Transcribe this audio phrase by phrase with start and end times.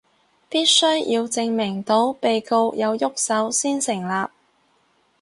[0.49, 4.29] 必須要證明到被告有郁手先成立